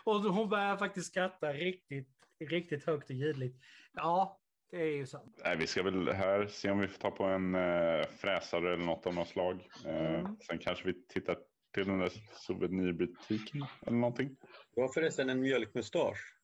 [0.03, 3.61] Och hon börjar faktiskt skratta riktigt, riktigt högt och ljudligt.
[3.93, 4.39] Ja,
[4.69, 5.41] det är ju sant.
[5.43, 8.85] Nej, vi ska väl här se om vi får ta på en uh, fräsare eller
[8.85, 9.67] något av något slag.
[9.85, 10.37] Mm.
[10.39, 11.37] Sen kanske vi tittar
[11.73, 14.35] till den där souvenirbutiken eller någonting.
[14.75, 16.37] Du har förresten en mjölkmustasch.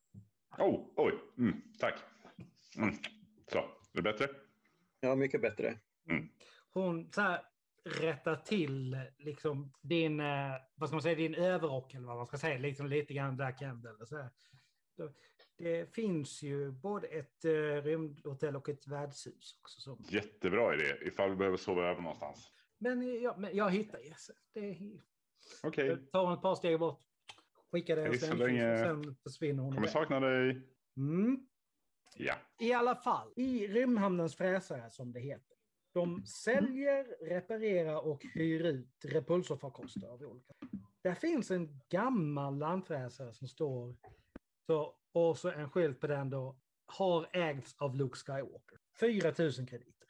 [0.58, 1.94] Oh, oj, mm, tack.
[2.76, 2.94] Mm.
[3.52, 4.28] Så, är det bättre?
[5.00, 5.78] Ja, mycket bättre.
[6.72, 7.42] Hon så här
[7.84, 12.38] rättar till liksom din, eh, vad ska man säga, din överrock eller vad man ska
[12.38, 14.30] säga, liksom lite grann Black End eller så här.
[15.58, 19.80] Det finns ju både ett eh, rymdhotell och ett värdshus också.
[19.80, 20.04] Som.
[20.08, 22.52] Jättebra idé, ifall vi behöver sova över någonstans.
[22.78, 24.32] Men, ja, men jag hittar Jesse.
[24.52, 25.00] Det är,
[25.62, 27.00] Okej, jag tar hon ett par steg bort,
[27.72, 28.78] skickar det sen, länge.
[28.78, 29.74] sen försvinner hon.
[29.74, 30.62] kommer sakna dig.
[30.96, 31.46] Mm.
[32.16, 35.56] Ja, I alla fall, i Rymdhamnens fräsare som det heter.
[35.94, 40.54] De säljer, reparerar och hyr ut repulsorfarkoster av olika.
[41.02, 43.96] Där finns en gammal landfräsare som står
[44.66, 48.78] så, och så en skylt på den då har ägts av Luke Skywalker.
[49.00, 50.08] 4 000 krediter.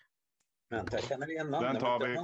[0.70, 1.72] Vänta, jag känner igen namnet.
[1.72, 2.16] Den tar vi.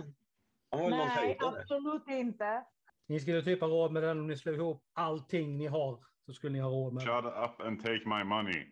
[0.91, 2.65] Nej, absolut inte.
[3.07, 6.05] Ni skulle typ ha råd med den om ni slår ihop allting ni har.
[6.27, 7.23] Så skulle ni ha råd med den.
[7.23, 8.67] shut up and take my money.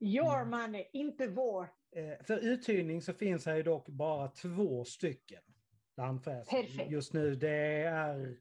[0.00, 1.62] Your money, inte vår.
[1.96, 5.42] Eh, För uthyrning så finns här ju dock bara två stycken
[6.24, 6.90] Perfekt.
[6.90, 7.34] just nu.
[7.34, 8.36] Det är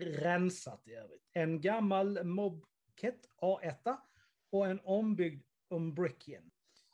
[0.00, 1.22] rensat i övrigt.
[1.32, 3.96] En gammal Mobket A1
[4.50, 6.50] och en ombyggd Umbrickian.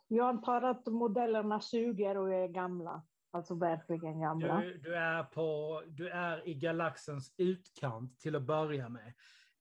[0.08, 3.02] Jag antar att modellerna suger och är gamla.
[3.34, 4.60] Alltså verkligen gamla.
[4.60, 9.12] Du, du, är på, du är i galaxens utkant till att börja med.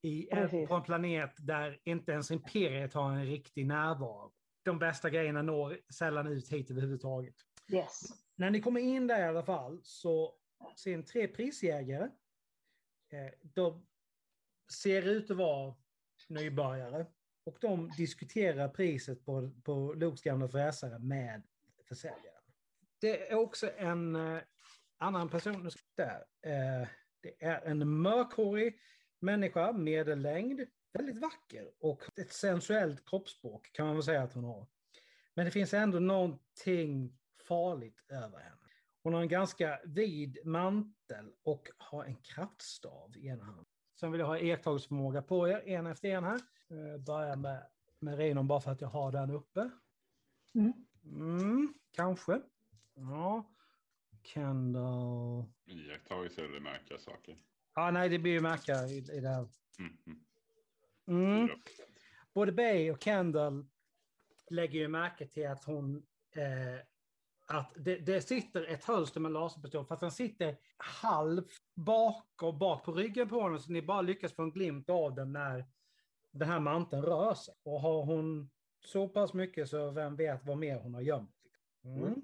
[0.02, 0.68] I Precis.
[0.68, 4.32] på en planet där inte ens Imperiet har en riktig närvaro.
[4.62, 7.34] De bästa grejerna når sällan ut hit överhuvudtaget.
[7.68, 8.00] Yes.
[8.36, 10.34] När ni kommer in där i alla fall så
[10.76, 12.04] ser ni tre prisjägare.
[13.12, 13.86] Eh, De
[14.72, 15.74] ser ut att vara
[16.28, 17.06] nybörjare.
[17.44, 21.42] Och de diskuterar priset på, på Lokes gamla fräsare med
[21.88, 22.33] försäljaren.
[23.04, 24.42] Det är också en eh,
[24.98, 26.24] annan person där.
[26.42, 26.88] Eh,
[27.20, 28.78] det är en mörkhårig
[29.20, 30.60] människa, medellängd,
[30.92, 34.66] väldigt vacker och ett sensuellt kroppsspråk kan man väl säga att hon har.
[35.34, 38.68] Men det finns ändå någonting farligt över henne.
[39.02, 43.64] Hon har en ganska vid mantel och har en kraftstav i ena handen.
[44.00, 46.40] Sen vill jag ha iakttagelseförmåga på er, en efter en här.
[46.70, 47.66] Eh, Börjar med,
[48.00, 49.70] med Reinon bara för att jag har den uppe.
[50.54, 50.72] Mm.
[51.04, 52.40] Mm, kanske.
[52.94, 53.44] Ja.
[54.22, 55.44] Kendall.
[55.66, 57.36] Iakttagelse eller märka saker.
[57.74, 59.48] Ja, nej, det blir ju märka i, i det här.
[59.78, 60.20] Mm, mm.
[61.06, 61.48] Mm.
[62.34, 63.66] Både Bay och Kendall
[64.50, 66.06] lägger ju märke till att hon...
[66.30, 66.86] Eh,
[67.46, 71.42] att det, det sitter ett hölster med laserpistol, fast den sitter halv
[71.74, 75.14] bak och bak på ryggen på honom, så ni bara lyckas få en glimt av
[75.14, 75.64] den när
[76.30, 77.54] den här manteln rör sig.
[77.62, 78.50] Och har hon
[78.84, 81.36] så pass mycket så vem vet vad mer hon har gömt.
[81.84, 82.22] Mm.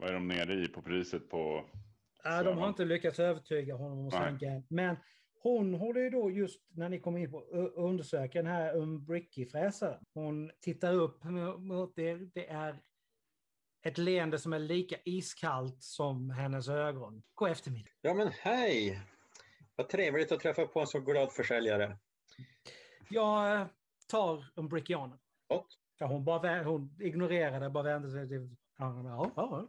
[0.00, 1.64] Vad är de nere i på priset på?
[2.24, 4.22] Nej, de har inte lyckats övertyga honom om att Nej.
[4.22, 4.62] sänka.
[4.68, 4.96] Men
[5.42, 10.04] hon håller ju då just när ni kommer in på och undersöker den här Umbricky-fräsaren.
[10.14, 11.24] Hon tittar upp
[11.58, 12.30] mot er.
[12.34, 12.80] Det är
[13.82, 17.22] ett leende som är lika iskallt som hennes ögon.
[17.34, 17.90] God eftermiddag.
[18.00, 19.00] Ja, men hej!
[19.76, 21.98] Vad trevligt att träffa på en så glad försäljare.
[23.10, 23.66] Jag eh,
[24.08, 25.18] tar Umbrickianen.
[25.48, 25.78] Gott.
[25.98, 29.68] Ja, hon, bara, hon ignorerar det, bara vänder sig till ja, ja, ja.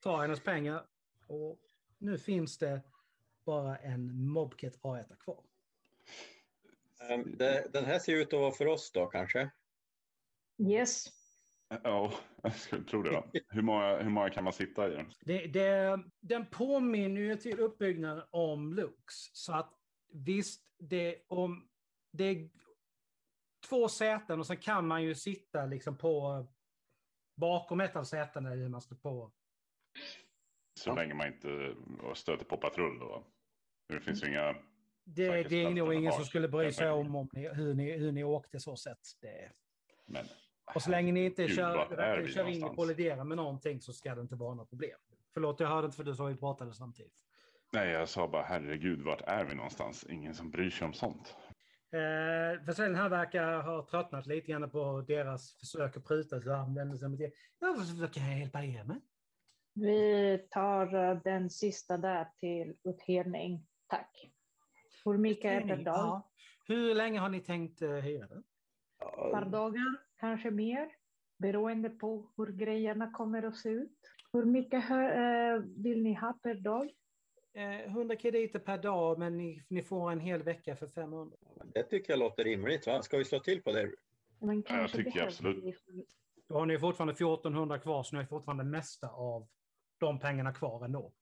[0.00, 0.86] Tar hennes pengar.
[1.26, 1.60] Och
[1.98, 2.82] nu finns det
[3.44, 5.42] bara en Mobket A1 kvar.
[7.00, 7.36] Ehm,
[7.72, 9.50] den här ser ut att vara för oss då kanske.
[10.58, 11.06] Yes.
[11.82, 13.10] Ja, jag skulle tro det.
[13.10, 13.24] Va?
[13.48, 15.12] Hur, många, hur många kan man sitta i den?
[15.20, 19.14] Det, det, den påminner ju till uppbyggnaden om Lux.
[19.32, 19.74] Så att
[20.12, 21.68] visst, det, om,
[22.12, 22.50] det är
[23.68, 26.46] två säten och sen kan man ju sitta liksom på
[27.36, 29.32] bakom ett av sätena i man står på.
[30.74, 30.94] Så Ja.
[30.94, 31.74] länge man inte
[32.14, 33.26] stöter på patrull då.
[33.88, 34.56] Det finns ju inga...
[35.04, 38.12] Det, det är nog ingen som skulle bry sig om, om ni, hur, ni, hur
[38.12, 38.98] ni åkte så sett.
[39.20, 39.52] Det.
[40.06, 40.24] Men,
[40.74, 44.14] Och så länge ni inte Gud, kör, kör in och kolliderar med någonting så ska
[44.14, 44.98] det inte vara något problem.
[45.34, 47.12] Förlåt, jag hörde inte för du sa vi pratade samtidigt.
[47.72, 50.06] Nej, jag sa bara herregud, vart är vi någonstans?
[50.08, 51.36] Ingen som bryr sig om sånt.
[51.92, 56.40] Eh, försäljningen här verkar ha tröttnat lite grann på deras försök att pruta.
[56.40, 59.00] Så han vänder sig kan jag hjälpa er med?
[59.80, 63.66] Vi tar eh, den sista där till uthyrning.
[63.86, 64.30] Tack.
[65.04, 65.96] Hur mycket är per dag?
[65.96, 66.30] Ja.
[66.66, 68.42] Hur länge har ni tänkt eh, hyra den?
[69.32, 70.88] par dagar, kanske mer,
[71.38, 73.98] beroende på hur grejerna kommer att se ut.
[74.32, 76.90] Hur mycket eh, vill ni ha per dag?
[77.54, 81.36] Eh, 100 krediter per dag, men ni, ni får en hel vecka för 500.
[81.74, 82.86] Det tycker jag låter rimligt.
[82.86, 83.02] Va?
[83.02, 83.90] Ska vi slå till på det?
[84.40, 85.74] Men kanske tycker absolut.
[86.48, 89.48] Då har ni fortfarande 1400 kvar, så ni har fortfarande mesta av
[90.00, 91.12] de pengarna kvar ändå.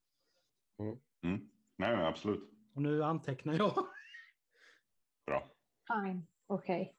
[1.22, 1.50] Mm.
[1.76, 2.50] Nej, men absolut.
[2.74, 3.86] Och nu antecknar jag.
[5.26, 5.50] Bra.
[5.88, 6.94] Fine, okej.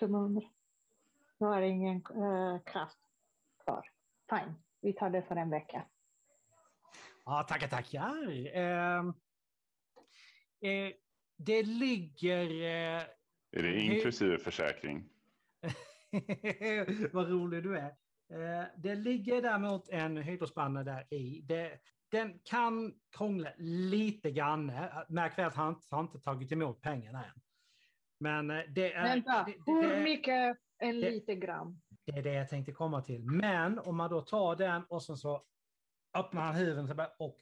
[0.00, 0.48] 500.
[1.38, 2.98] Då är det ingen eh, kraft
[3.64, 3.90] kvar.
[4.30, 5.84] Fine, vi tar det för en vecka.
[7.24, 8.30] Ja, tackar, tackar.
[8.56, 8.98] Eh,
[10.70, 10.92] eh,
[11.36, 12.44] det ligger...
[12.50, 13.02] Eh,
[13.50, 15.08] Är det inklusive försäkring?
[17.12, 17.96] Vad rolig du är.
[18.30, 21.40] Eh, det ligger däremot en hyresbanne där i.
[21.40, 21.78] Det,
[22.10, 24.72] den kan krångla lite grann.
[25.08, 27.40] Märk väl att han, han inte tagit emot pengarna än.
[28.20, 30.56] Men eh, det är, Vänta, det, det, hur mycket?
[30.80, 31.80] En lite gram.
[32.06, 33.24] det är det jag tänkte komma till.
[33.24, 35.42] Men om man då tar den och sen så
[36.14, 37.38] öppnar han huven och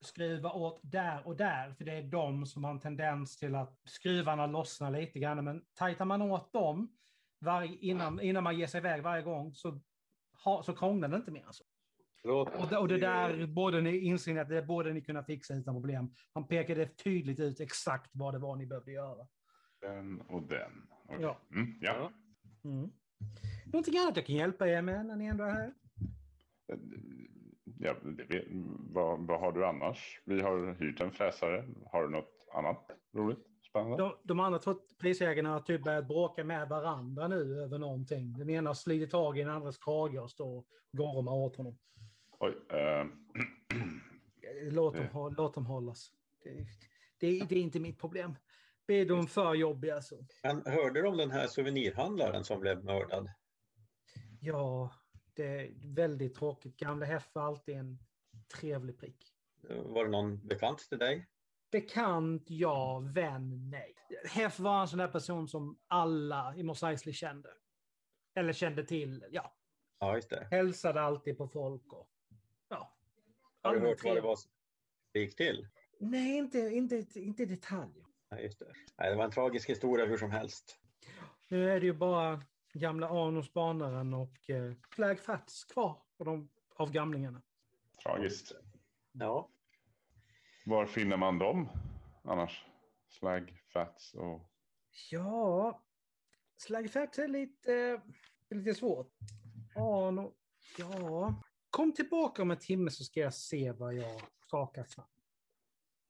[0.00, 3.80] skruvar åt där och där, för det är de som har en tendens till att
[3.84, 5.44] skruvarna lossnar lite grann.
[5.44, 6.96] Men tajtar man åt dem
[7.40, 9.80] varje, innan, innan man ger sig iväg varje gång så,
[10.44, 11.44] ha, så krånglar det inte mer.
[11.46, 11.64] Alltså.
[12.24, 15.74] Och det, och det där borde ni inse att det borde ni kunna fixa utan
[15.74, 16.14] problem.
[16.34, 19.26] Han pekade tydligt ut exakt vad det var ni behövde göra.
[19.80, 20.86] Den och den.
[21.04, 21.18] Okej.
[21.20, 21.40] Ja.
[21.54, 22.12] Mm, ja.
[22.64, 22.90] Mm.
[23.66, 25.74] Någonting annat jag kan hjälpa er med när ni ändå är här?
[27.78, 27.94] ja
[28.28, 28.44] det
[28.92, 30.22] vad, vad har du annars?
[30.24, 31.64] Vi har hyrt en fräsare.
[31.92, 33.46] Har du något annat roligt?
[33.74, 33.96] Spännande?
[33.96, 38.32] De, de andra två prisägarna har typ börjat bråka med varandra nu över någonting.
[38.38, 41.78] Den ena har slidit tag i den andras krage och står och gormar åt honom.
[42.38, 42.54] Oj.
[42.68, 43.06] eh,
[44.70, 46.12] Låt dem, låt dem hållas.
[46.42, 46.50] Det,
[47.18, 48.34] det, det är inte mitt problem.
[48.86, 50.26] Blir de för jobbiga så.
[50.42, 53.30] Men hörde du om den här souvenirhandlaren som blev mördad?
[54.40, 54.90] Ja,
[55.34, 56.76] det är väldigt tråkigt.
[56.76, 57.98] Gamla Heff är alltid en
[58.60, 59.32] trevlig prick.
[59.68, 61.26] Var det någon bekant till dig?
[61.74, 62.98] Bekant, ja.
[62.98, 63.94] Vän, nej.
[64.24, 67.48] Heff var en sån där person som alla i Mos Eisley kände.
[68.34, 69.56] Eller kände till, ja.
[69.98, 70.48] Ja, just det.
[70.50, 72.10] Hälsade alltid på folk och...
[72.68, 72.96] Ja.
[73.62, 74.50] Har du hört vad det var som
[75.12, 75.68] det gick till?
[76.00, 78.04] Nej, inte, inte, inte i detalj.
[78.28, 78.72] Ja, just det.
[78.98, 80.78] Nej, det var en tragisk historia hur som helst.
[81.48, 86.48] Nu är det ju bara gamla Arnos Spanaren och eh, Flag Fats kvar på de,
[86.74, 87.42] av gamlingarna.
[88.02, 88.52] tragiskt.
[89.12, 89.50] Ja,
[90.64, 91.68] Var finner man dem
[92.24, 92.64] annars?
[93.08, 94.40] Slag, fats och...
[95.10, 95.82] Ja,
[96.56, 98.00] Slag Fats är lite,
[98.50, 99.12] lite svårt.
[99.76, 100.34] Arno,
[100.78, 101.34] ja.
[101.70, 105.06] Kom tillbaka om en timme så ska jag se vad jag skakar fram.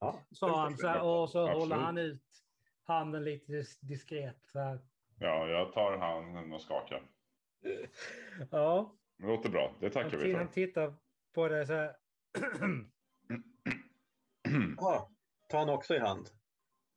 [0.01, 0.19] ja.
[0.31, 1.59] Sa han så här, och så Absolut.
[1.63, 2.23] håller han ut
[2.83, 4.37] handen lite dis- diskret.
[4.53, 4.79] Så här.
[5.19, 7.03] Ja, jag tar handen och skakar.
[8.51, 9.75] Ja, Det låter bra.
[9.81, 10.55] Det tackar vi t- han för.
[10.55, 10.95] tittar
[11.35, 11.97] på det så här.
[14.81, 15.11] ja.
[15.49, 16.29] Ta han också i hand.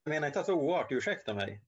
[0.03, 1.61] Jag menar inte att det är oart, ursäkta mig.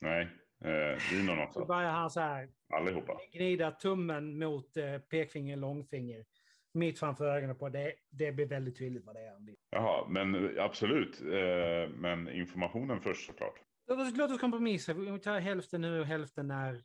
[0.00, 0.28] Nej,
[0.64, 1.64] eh, Dinon Så också.
[1.64, 3.18] börjar han så här Allihopa.
[3.32, 6.24] gnida tummen mot eh, pekfinger, långfinger.
[6.72, 7.92] Mitt framför ögonen på det.
[8.10, 9.56] Det blir väldigt tydligt vad det är han vill.
[9.70, 11.20] Jaha, men absolut.
[11.20, 13.54] Eh, men informationen först såklart.
[13.86, 14.92] Låt oss, låt oss kompromissa.
[14.92, 16.82] Vi tar hälften nu och hälften när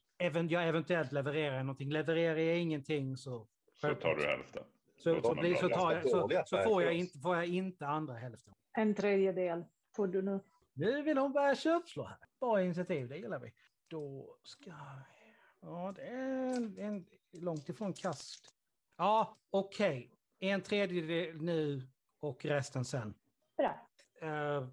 [0.50, 1.90] jag eventuellt levererar någonting.
[1.92, 3.48] Levererar jag ingenting så...
[3.74, 4.64] Så tar du hälften.
[5.00, 8.14] Så, så, blir, så, tar jag, så, så får, jag inte, får jag inte andra
[8.14, 8.54] hälften.
[8.78, 10.40] En tredjedel får du nu.
[10.74, 12.18] Nu vill hon börja köpslå här.
[12.40, 13.54] Bra initiativ, det gillar vi.
[13.88, 15.34] Då ska vi...
[15.62, 18.56] Ja, det är en, en långt ifrån kast.
[18.98, 20.12] Ja, okej.
[20.40, 21.88] En tredjedel nu
[22.20, 23.14] och resten sen.
[23.58, 23.90] Bra.
[24.24, 24.68] Uh,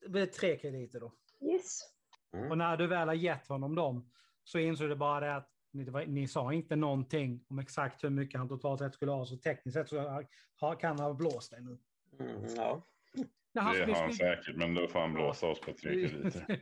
[0.00, 1.12] det blir tre krediter då.
[1.40, 1.80] Yes.
[2.50, 4.10] Och när du väl har gett honom dem
[4.44, 8.04] så insåg du bara det att ni, det var, ni sa inte någonting om exakt
[8.04, 9.26] hur mycket han totalt sett skulle ha.
[9.26, 11.78] Så tekniskt sett så har, har, kan han ha blåst dig nu.
[12.20, 12.86] Mm, ja.
[13.52, 16.60] Det har han säkert, men då får han blåsa oss på tre krediter.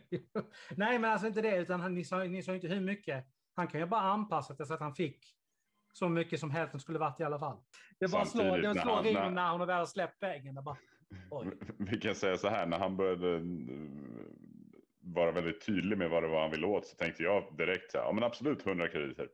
[0.76, 3.26] Nej, men alltså inte det, utan han, ni, sa, ni sa inte hur mycket.
[3.54, 5.34] Han kan ju bara anpassa det så att han fick
[5.92, 7.58] så mycket som hälften skulle varit i alla fall.
[8.00, 10.54] Det bara slår, det när slår in när- när hon har väl släppt väggen.
[10.54, 10.76] Det bara,
[11.30, 11.46] oj.
[11.78, 13.40] Vi kan säga så här, när han började
[15.00, 17.98] vara väldigt tydlig med vad det var han ville åt så tänkte jag direkt så
[17.98, 19.28] här, ja men absolut 100 krediter.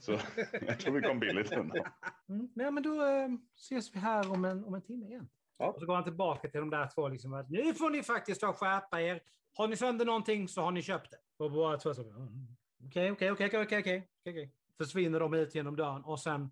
[0.00, 0.12] Så
[0.66, 1.86] jag tror vi kom billigt undan.
[2.28, 2.48] Mm.
[2.54, 5.28] Nej, men då eh, ses vi här om en, om en timme igen.
[5.58, 5.66] Ja.
[5.66, 8.40] Och så går han tillbaka till de där två liksom att nu får ni faktiskt
[8.40, 9.22] ta skärpa er.
[9.52, 11.44] Har ni sönder någonting så har ni köpt det.
[11.44, 12.46] Och bara två så, "Mm,
[12.86, 14.52] okej, okej, okej, okej, okej, okej.
[14.76, 16.50] Försvinner de ut genom dörren och sen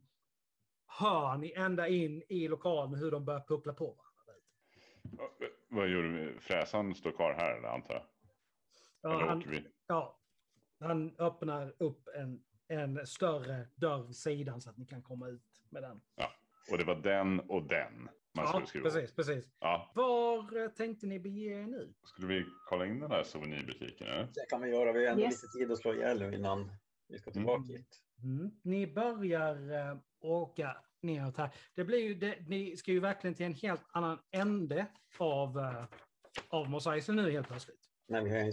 [0.86, 4.06] hör ni ända in i lokalen hur de börjar puckla på varandra.
[5.68, 6.40] Vad gjorde vi?
[6.40, 8.02] Fräsaren står kvar här, eller, antar jag?
[9.02, 9.42] Ja, han,
[9.86, 10.20] ja,
[10.80, 15.62] han öppnar upp en, en större dörr vid sidan så att ni kan komma ut
[15.70, 16.00] med den.
[16.70, 17.94] Och det var den och den
[18.34, 18.84] man Ja, skulle skriva.
[18.84, 19.50] precis, precis.
[19.60, 21.94] Ja, Var eh, tänkte ni bege er nu?
[22.04, 24.06] skulle vi kolla in den där souvenirbutiken?
[24.06, 24.22] Eller?
[24.34, 24.92] Det kan vi göra.
[24.92, 25.42] Vi har ändå Yes.
[25.42, 26.72] lite tid att slå ihjäl innan
[27.08, 27.76] vi ska tillbaka Mm.
[27.76, 28.00] hit.
[28.22, 28.50] Mm.
[28.62, 31.50] Ni börjar eh, åka neråt här.
[31.74, 34.86] Det blir ju, det, ni ska ju verkligen till en helt annan ände
[35.18, 35.84] av, eh,
[36.48, 37.90] av Mos Eisley nu helt plötsligt.
[38.08, 38.52] Men vi har ju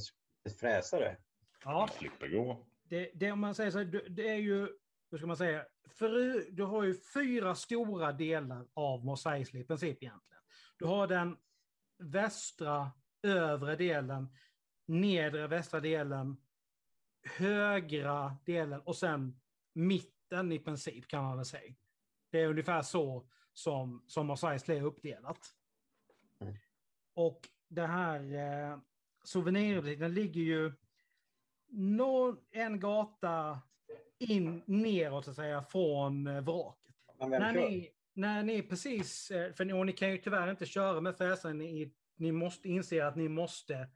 [0.50, 1.18] fräsare.
[1.64, 2.66] Ja, Slipper gå.
[2.84, 4.68] det, det om man säger så, det, det är ju,
[5.12, 9.66] hur ska man säga, för, du har ju fyra stora delar av Mos Eisley i
[9.66, 10.44] princip egentligen.
[10.78, 11.38] Du har den
[11.98, 12.92] västra
[13.22, 14.38] övre delen,
[14.86, 16.38] nedre västra delen,
[17.24, 19.42] högra delen och sen
[19.74, 21.74] mitten i princip kan man väl säga.
[22.30, 25.40] Det är ungefär så som, som Mos Eisley är uppdelat.
[26.40, 26.56] Mm.
[27.14, 28.78] Och det här eh,
[29.24, 30.72] souvenirbutiken ligger ju
[31.70, 33.62] nå- en gata
[34.20, 36.96] in neråt så att säga från eh, vraket.
[37.20, 41.02] När ni, när ni precis, eh, för ni, och ni kan ju tyvärr inte köra
[41.02, 43.90] med fräsaren, ni, ni måste inse att ni måste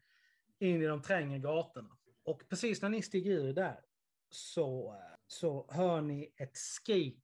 [0.60, 1.98] in i de trängre gatorna.
[2.24, 3.80] Och precis när ni stiger ur där
[4.30, 7.24] så, eh, så hör ni ett skrik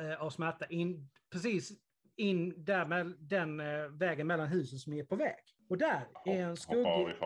[0.00, 1.72] eh, av smärta in, precis
[2.16, 5.44] in där med den eh, vägen mellan husen som ni är på väg.
[5.68, 7.16] Och där är en skuggig,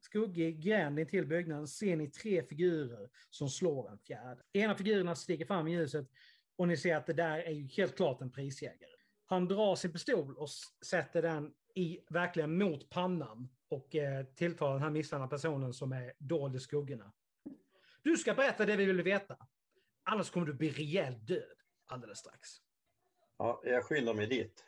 [0.00, 4.42] skuggig gränd till byggnaden ser ni tre figurer som slår en fjärde.
[4.52, 6.06] En av figurerna stiger fram i ljuset
[6.56, 8.90] och ni ser att det där är ju helt klart en prisjägare.
[9.26, 10.48] Han drar sin pistol och
[10.86, 16.12] sätter den i, verkligen mot pannan och eh, tilltalar den här misshandlade personen som är
[16.18, 17.12] dold i skuggorna.
[18.02, 19.36] Du ska berätta det vi vill veta.
[20.02, 21.56] Annars kommer du bli rejält död
[21.86, 22.48] alldeles strax.
[23.38, 24.64] Ja, jag skyndar mig dit.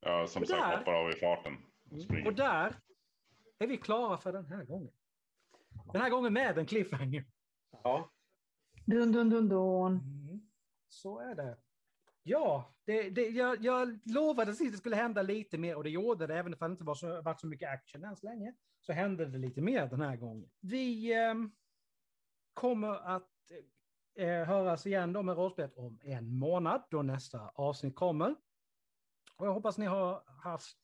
[0.00, 1.56] Ja, som Och sagt, där- hoppar av i farten.
[1.90, 2.26] Och.
[2.26, 2.76] Och där
[3.58, 4.92] är vi klara för den här gången.
[5.92, 7.24] Den här gången med en cliffhanger.
[7.82, 8.10] Ja,
[8.84, 9.92] Dun, dun, dun, dun.
[9.92, 10.40] Mm.
[10.88, 11.58] Så är det.
[12.22, 16.26] Ja, det, det, jag, jag lovade att det skulle hända lite mer och det gjorde
[16.26, 18.54] det, även om det inte var så, varit så mycket action än så länge.
[18.80, 20.50] Så hände det lite mer den här gången.
[20.60, 21.50] Vi ehm,
[22.54, 23.30] kommer att
[24.16, 28.34] eh, höras igen då med rollspelet om en månad då nästa avsnitt kommer.
[29.36, 30.78] Och jag hoppas ni har haft,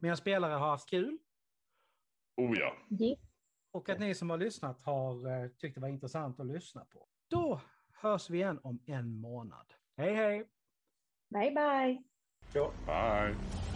[0.00, 1.18] mina spelare har haft kul
[2.36, 2.76] Oh ja.
[3.72, 7.08] Och att ni som har lyssnat har eh, tyckt det var intressant att lyssna på.
[7.28, 7.60] Då
[7.92, 9.66] hörs vi igen om en månad.
[9.96, 10.48] Hej hej!
[11.28, 12.02] Bye, bye.
[12.52, 12.72] ja.
[12.86, 13.73] Bye.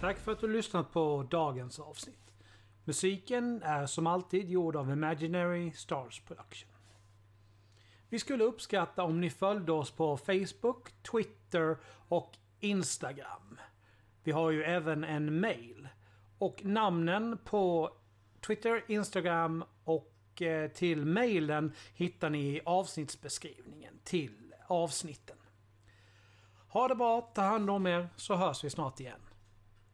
[0.00, 2.32] Tack för att du lyssnat på dagens avsnitt.
[2.84, 6.70] Musiken är som alltid gjord av Imaginary Stars Production.
[8.08, 11.76] Vi skulle uppskatta om ni följde oss på Facebook, Twitter
[12.08, 13.60] och Instagram.
[14.22, 15.88] Vi har ju även en mail.
[16.38, 17.90] Och namnen på
[18.46, 25.36] Twitter, Instagram och eh, till mailen hittar ni i avsnittsbeskrivningen till avsnitten.
[26.68, 29.20] Ha det bra, ta hand om er så hörs vi snart igen.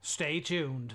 [0.08, 0.94] Stay tuned.